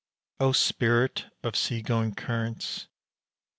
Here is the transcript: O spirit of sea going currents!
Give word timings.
O 0.39 0.51
spirit 0.51 1.27
of 1.43 1.55
sea 1.55 1.83
going 1.83 2.15
currents! 2.15 2.87